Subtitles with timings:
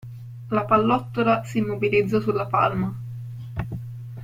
[0.49, 2.91] La pallottola s'immobilizzò sulla palma.